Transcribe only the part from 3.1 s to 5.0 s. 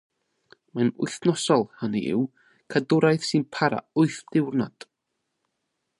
sy'n para wyth niwrnod.